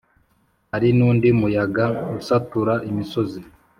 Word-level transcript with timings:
Hari 0.71 0.89
n’undi 0.97 1.27
muyaga 1.39 1.85
usatura 2.19 2.73
imisozi, 2.89 3.39